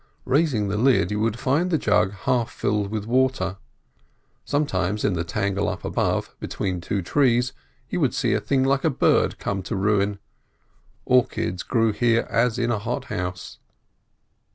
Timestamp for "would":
1.19-1.37, 7.99-8.15